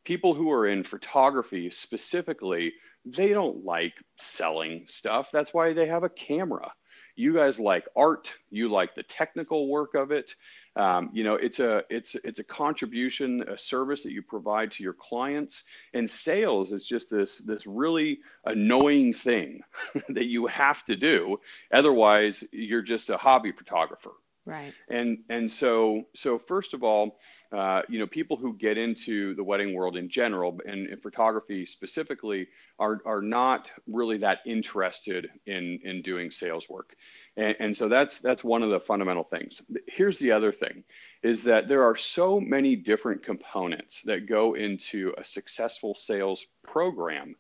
[0.07, 2.73] People who are in photography specifically,
[3.05, 5.31] they don't like selling stuff.
[5.31, 6.73] That's why they have a camera.
[7.17, 8.33] You guys like art.
[8.49, 10.37] You like the technical work of it.
[10.75, 14.83] Um, you know, it's a it's it's a contribution, a service that you provide to
[14.83, 15.65] your clients.
[15.93, 19.61] And sales is just this this really annoying thing
[20.09, 21.41] that you have to do.
[21.75, 24.13] Otherwise, you're just a hobby photographer
[24.49, 24.73] Right.
[24.89, 27.19] And and so so first of all,
[27.53, 31.67] uh, you know, people who get into the wedding world in general and, and photography
[31.67, 36.97] specifically are are not really that interested in in doing sales work.
[37.37, 39.61] And, and so that's that's one of the fundamental things.
[39.87, 40.83] Here's the other thing
[41.23, 47.37] is that there are so many different components that go into a successful sales program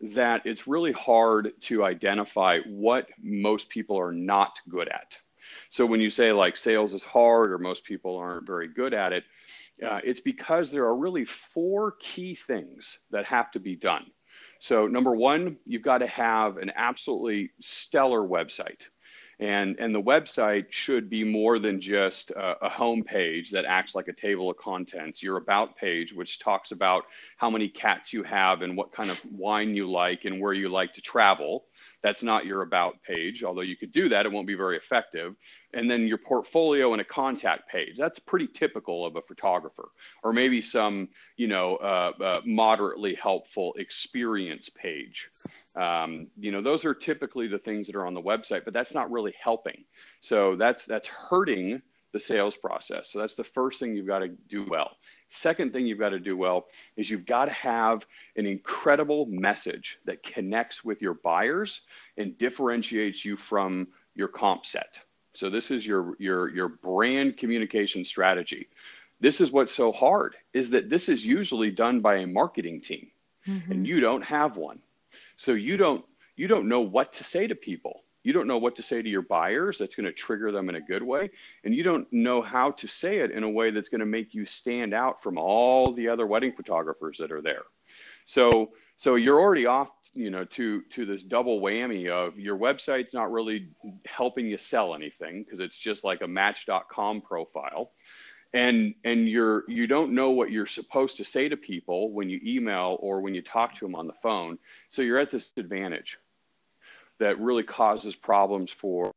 [0.00, 5.16] that it's really hard to identify what most people are not good at.
[5.72, 9.14] So when you say like sales is hard or most people aren't very good at
[9.14, 9.24] it,
[9.82, 14.04] uh, it's because there are really four key things that have to be done.
[14.60, 18.82] So number one, you've got to have an absolutely stellar website.
[19.40, 23.94] And, and the website should be more than just a, a home page that acts
[23.94, 25.22] like a table of contents.
[25.22, 27.06] Your about page, which talks about
[27.38, 30.68] how many cats you have and what kind of wine you like and where you
[30.68, 31.64] like to travel.
[32.02, 35.36] That's not your about page, although you could do that, it won't be very effective.
[35.72, 37.96] And then your portfolio and a contact page.
[37.96, 39.88] That's pretty typical of a photographer,
[40.22, 45.28] or maybe some, you know, uh, uh, moderately helpful experience page.
[45.76, 48.94] Um, you know, those are typically the things that are on the website, but that's
[48.94, 49.84] not really helping.
[50.20, 51.80] So that's that's hurting
[52.12, 53.10] the sales process.
[53.10, 54.96] So that's the first thing you've got to do well.
[55.34, 58.06] Second thing you've got to do well is you've got to have
[58.36, 61.80] an incredible message that connects with your buyers
[62.18, 65.00] and differentiates you from your comp set.
[65.32, 68.68] So this is your your your brand communication strategy.
[69.20, 73.10] This is what's so hard is that this is usually done by a marketing team
[73.48, 73.72] mm-hmm.
[73.72, 74.80] and you don't have one.
[75.38, 76.04] So you don't
[76.36, 79.08] you don't know what to say to people you don't know what to say to
[79.08, 81.30] your buyers that's going to trigger them in a good way
[81.64, 84.34] and you don't know how to say it in a way that's going to make
[84.34, 87.62] you stand out from all the other wedding photographers that are there.
[88.26, 93.14] So so you're already off you know to to this double whammy of your website's
[93.14, 93.68] not really
[94.06, 97.92] helping you sell anything because it's just like a match.com profile
[98.54, 102.40] and and you're you don't know what you're supposed to say to people when you
[102.44, 104.58] email or when you talk to them on the phone.
[104.90, 106.18] So you're at this advantage
[107.22, 109.12] that really causes problems for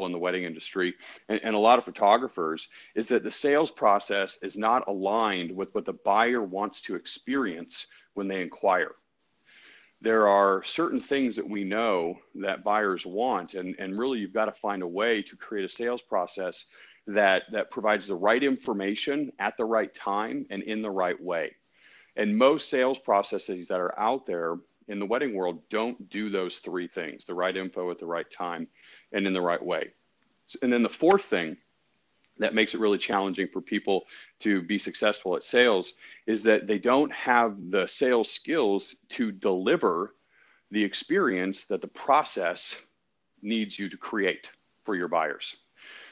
[0.00, 0.94] in the wedding industry
[1.28, 5.74] and, and, a lot of photographers is that the sales process is not aligned with
[5.74, 8.92] what the buyer wants to experience when they inquire.
[10.00, 14.44] There are certain things that we know that buyers want, and, and really you've got
[14.44, 16.66] to find a way to create a sales process
[17.08, 21.56] that, that provides the right information at the right time and in the right way.
[22.14, 24.58] And most sales processes that are out there
[24.88, 28.30] in the wedding world don't do those three things the right info at the right
[28.30, 28.66] time
[29.12, 29.92] and in the right way.
[30.62, 31.56] And then the fourth thing
[32.38, 34.06] that makes it really challenging for people
[34.38, 35.94] to be successful at sales
[36.26, 40.14] is that they don't have the sales skills to deliver
[40.70, 42.76] the experience that the process
[43.42, 44.50] needs you to create
[44.84, 45.56] for your buyers.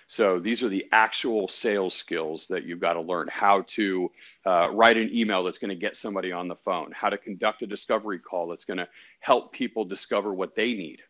[0.09, 4.11] So these are the actual sales skills that you've got to learn how to
[4.44, 7.62] uh, write an email that's going to get somebody on the phone, how to conduct
[7.62, 8.88] a discovery call that's going to
[9.18, 11.02] help people discover what they need.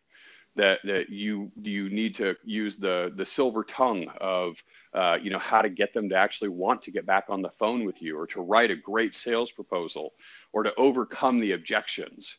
[0.55, 5.37] That, that you you need to use the the silver tongue of uh, you know
[5.37, 8.17] how to get them to actually want to get back on the phone with you
[8.17, 10.15] or to write a great sales proposal
[10.53, 12.37] or to overcome the objections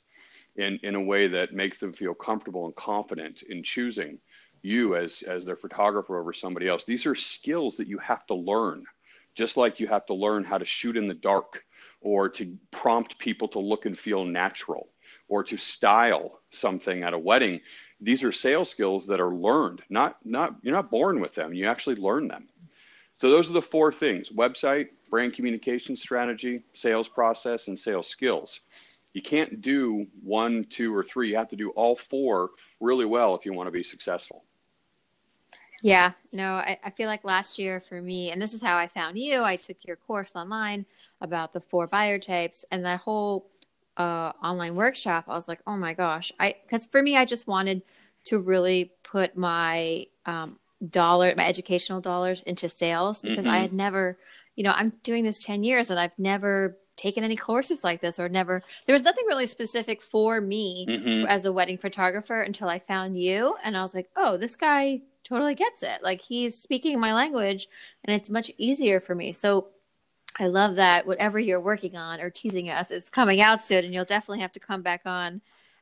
[0.56, 4.18] in, in a way that makes them feel comfortable and confident in choosing
[4.62, 6.84] you as as their photographer over somebody else.
[6.84, 8.84] These are skills that you have to learn,
[9.34, 11.64] just like you have to learn how to shoot in the dark
[12.00, 14.88] or to prompt people to look and feel natural
[15.28, 17.60] or to style something at a wedding.
[18.00, 19.82] These are sales skills that are learned.
[19.90, 21.52] Not not you're not born with them.
[21.52, 22.48] You actually learn them.
[23.16, 28.60] So those are the four things: website, brand communication strategy, sales process, and sales skills.
[29.14, 31.30] You can't do one, two, or three.
[31.30, 34.44] You have to do all four really well if you want to be successful.
[35.82, 38.88] Yeah, no, I, I, feel like last year for me, and this is how I
[38.88, 39.44] found you.
[39.44, 40.86] I took your course online
[41.20, 43.48] about the four buyer types and that whole
[43.96, 45.24] uh, online workshop.
[45.28, 47.82] I was like, oh my gosh, I because for me, I just wanted
[48.24, 53.54] to really put my um, dollar, my educational dollars into sales because mm-hmm.
[53.54, 54.18] I had never,
[54.56, 58.18] you know, I'm doing this ten years and I've never taken any courses like this
[58.18, 61.26] or never there was nothing really specific for me mm-hmm.
[61.28, 65.02] as a wedding photographer until I found you and I was like, "Oh, this guy
[65.28, 66.02] totally gets it.
[66.02, 67.68] Like he's speaking my language
[68.04, 69.68] and it's much easier for me." So
[70.38, 73.92] I love that whatever you're working on or teasing us, it's coming out soon and
[73.94, 75.40] you'll definitely have to come back on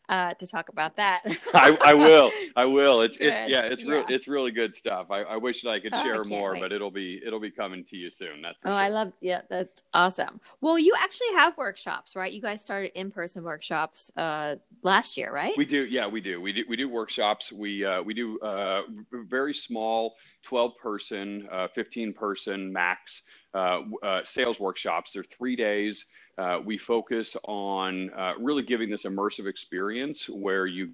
[0.08, 1.22] uh, to talk about that.
[1.54, 2.30] I, I, will.
[2.54, 3.00] I will.
[3.00, 3.62] It's it's yeah.
[3.62, 3.92] It's yeah.
[3.92, 4.04] real.
[4.08, 5.10] It's really good stuff.
[5.10, 6.62] I, I wish that I could oh, share I more, wait.
[6.62, 8.42] but it'll be it'll be coming to you soon.
[8.42, 8.74] That's oh, sure.
[8.74, 9.12] I love.
[9.20, 10.40] Yeah, that's awesome.
[10.60, 12.32] Well, you actually have workshops, right?
[12.32, 15.54] You guys started in person workshops uh, last year, right?
[15.56, 15.86] We do.
[15.86, 16.40] Yeah, we do.
[16.40, 16.64] We do.
[16.68, 17.52] We do workshops.
[17.52, 18.82] We uh, we do uh,
[19.12, 23.22] very small, twelve person, uh, fifteen person max
[23.56, 25.12] uh, uh, sales workshops.
[25.12, 26.06] They're three days.
[26.38, 30.90] Uh, we focus on uh, really giving this immersive experience where you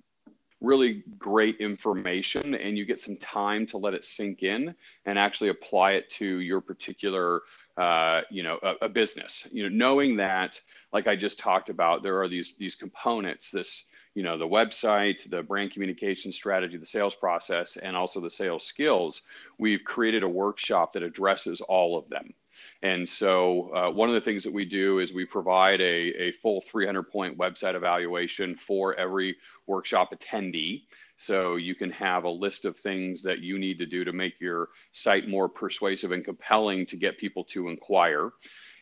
[0.63, 4.75] really great information and you get some time to let it sink in
[5.07, 7.43] and actually apply it to your particular
[7.77, 9.49] uh, you know a, a, business.
[9.51, 10.61] You know knowing that
[10.93, 15.29] like i just talked about there are these these components this you know the website
[15.31, 19.23] the brand communication strategy the sales process and also the sales skills.
[19.59, 22.35] We've created a workshop that addresses all of them
[22.83, 26.33] and so, uh, one of the things that we do is we provide a, a
[26.33, 29.37] full 300 point website evaluation for every
[29.69, 30.83] workshop attendee.
[31.17, 34.41] So, you can have a list of things that you need to do to make
[34.41, 38.33] your site more persuasive and compelling to get people to inquire.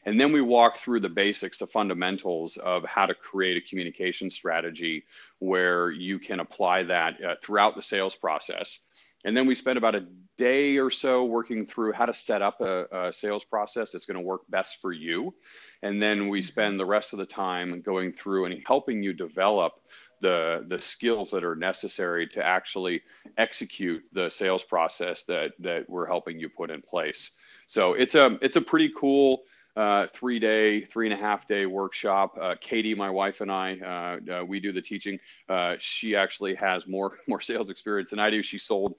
[0.06, 4.30] And then we walk through the basics, the fundamentals of how to create a communication
[4.30, 5.04] strategy
[5.40, 8.78] where you can apply that uh, throughout the sales process.
[9.24, 10.06] And then we spend about a
[10.38, 14.16] day or so working through how to set up a, a sales process that's going
[14.16, 15.34] to work best for you.
[15.82, 16.46] And then we mm-hmm.
[16.46, 19.74] spend the rest of the time going through and helping you develop
[20.20, 23.00] the the skills that are necessary to actually
[23.38, 27.30] execute the sales process that that we're helping you put in place.
[27.66, 29.42] So it's a it's a pretty cool
[29.76, 32.36] uh, three day, three and a half day workshop.
[32.40, 35.18] Uh, Katie, my wife, and I, uh, uh we do the teaching.
[35.48, 38.42] Uh, she actually has more more sales experience than I do.
[38.42, 38.96] She sold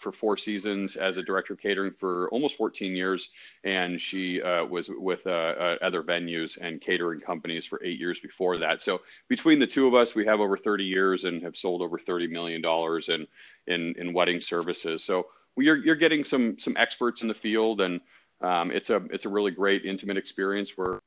[0.00, 3.30] for four seasons as a director of catering for almost 14 years,
[3.64, 8.82] and she was with other venues and catering companies for eight years before that.
[8.82, 11.98] So between the two of us, we have over 30 years and have sold over
[11.98, 13.26] 30 million dollars in,
[13.66, 15.02] in in wedding services.
[15.02, 18.00] So you're you're getting some some experts in the field and
[18.40, 21.00] um, it's a it's a really great intimate experience where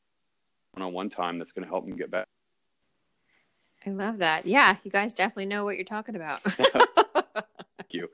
[0.73, 2.27] one-on-one time that's going to help them get back.
[3.85, 4.45] I love that.
[4.45, 6.41] Yeah, you guys definitely know what you're talking about.
[7.93, 8.09] You.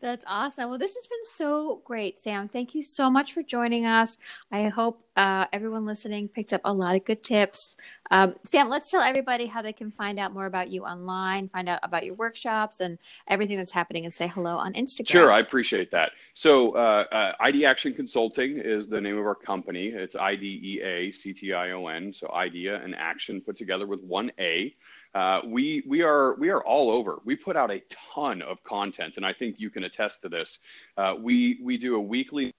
[0.00, 0.70] That's awesome.
[0.70, 2.48] Well, this has been so great, Sam.
[2.48, 4.16] Thank you so much for joining us.
[4.52, 7.76] I hope uh, everyone listening picked up a lot of good tips.
[8.10, 11.68] Um, Sam, let's tell everybody how they can find out more about you online, find
[11.68, 12.98] out about your workshops and
[13.28, 15.08] everything that's happening, and say hello on Instagram.
[15.08, 16.12] Sure, I appreciate that.
[16.34, 19.88] So, uh, uh, Ideaction Consulting is the name of our company.
[19.88, 22.12] It's I D E A C T I O N.
[22.12, 24.74] So, idea and action put together with one A.
[25.14, 27.18] Uh, we we are we are all over.
[27.24, 27.82] We put out a
[28.14, 30.58] ton of content, and I think you can attest to this.
[30.96, 32.52] Uh, we we do a weekly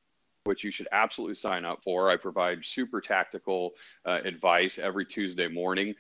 [0.43, 2.09] which you should absolutely sign up for.
[2.09, 3.71] I provide super tactical
[4.05, 5.93] uh, advice every Tuesday morning.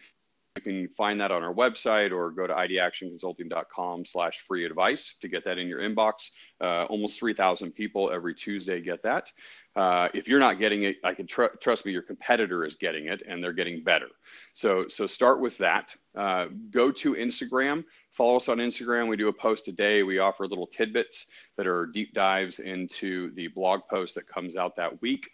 [0.57, 5.29] You can find that on our website or go to ideactionconsulting.com slash free advice to
[5.29, 6.31] get that in your inbox.
[6.59, 9.31] Uh, almost 3,000 people every Tuesday get that.
[9.75, 13.05] Uh, if you're not getting it, I can tr- trust me, your competitor is getting
[13.05, 14.07] it and they're getting better.
[14.53, 15.95] So, so start with that.
[16.15, 19.07] Uh, go to Instagram, follow us on Instagram.
[19.07, 20.03] We do a post a day.
[20.03, 24.75] We offer little tidbits that are deep dives into the blog post that comes out
[24.75, 25.29] that week.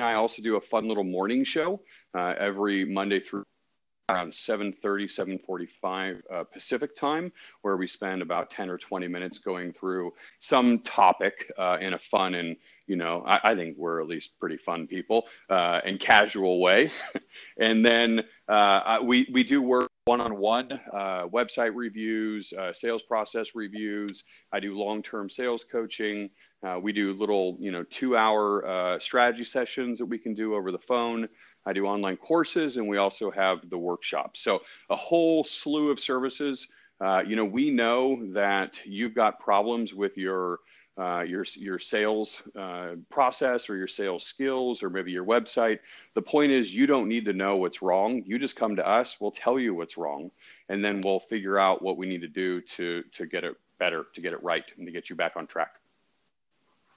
[0.00, 1.82] I also do a fun little morning show
[2.14, 3.44] uh, every Monday through
[4.12, 7.32] around 7.30 7.45 uh, pacific time
[7.62, 11.98] where we spend about 10 or 20 minutes going through some topic uh, in a
[11.98, 12.56] fun and
[12.86, 16.90] you know I, I, think we're at least pretty fun people uh, and casual way.
[17.58, 24.24] And then uh, we, we do work one-on-one uh, website reviews uh, sales process reviews.
[24.52, 26.28] I do long-term sales coaching.
[26.82, 30.78] We do little you know two hour strategy sessions that we can do over the
[30.78, 31.28] phone
[31.64, 34.40] I do online courses, and we also have the workshops.
[34.40, 36.66] So a whole slew of services.
[37.00, 40.60] Uh, you know, we know that you've got problems with your
[40.98, 45.78] uh, your your sales uh, process or your sales skills or maybe your website.
[46.14, 48.22] The point is, you don't need to know what's wrong.
[48.26, 49.16] You just come to us.
[49.18, 50.30] We'll tell you what's wrong,
[50.68, 54.06] and then we'll figure out what we need to do to to get it better,
[54.14, 55.81] to get it right, and to get you back on track.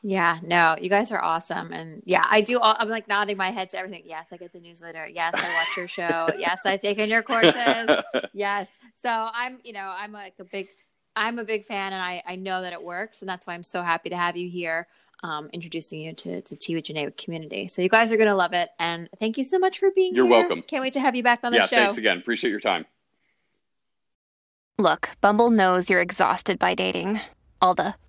[0.07, 1.73] Yeah, no, you guys are awesome.
[1.73, 2.59] And yeah, I do.
[2.59, 4.03] All, I'm like nodding my head to everything.
[4.05, 5.07] Yes, I get the newsletter.
[5.07, 6.29] Yes, I watch your show.
[6.37, 7.55] yes, I've taken your courses.
[8.33, 8.67] yes.
[9.01, 10.67] So I'm, you know, I'm like a big,
[11.15, 13.21] I'm a big fan and I, I know that it works.
[13.21, 14.85] And that's why I'm so happy to have you here,
[15.23, 17.67] um, introducing you to, to Tea with Janae community.
[17.67, 18.69] So you guys are going to love it.
[18.77, 20.37] And thank you so much for being You're here.
[20.37, 20.61] welcome.
[20.61, 21.63] Can't wait to have you back on the show.
[21.63, 21.75] yeah, show.
[21.77, 22.19] Thanks again.
[22.19, 22.85] Appreciate your time.
[24.77, 27.21] Look, Bumble knows you're exhausted by dating.
[27.59, 27.95] All the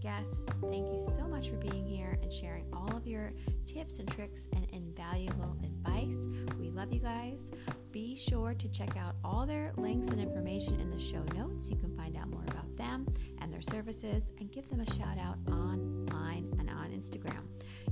[0.00, 0.46] Guests.
[0.62, 3.32] Thank you so much for being here and sharing all of your
[3.66, 6.16] tips and tricks and invaluable advice.
[6.58, 7.38] We love you guys.
[7.92, 11.68] Be sure to check out all their links and information in the show notes.
[11.68, 13.06] You can find out more about them
[13.40, 17.42] and their services and give them a shout out online and on Instagram.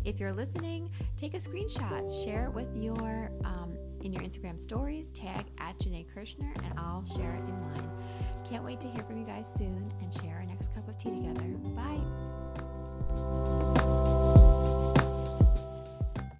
[0.05, 5.11] If you're listening, take a screenshot, share it with your um, in your Instagram stories,
[5.11, 7.91] tag at Janae Kirshner, and I'll share it in mine.
[8.49, 11.11] Can't wait to hear from you guys soon and share our next cup of tea
[11.11, 11.45] together.
[14.25, 14.40] Bye.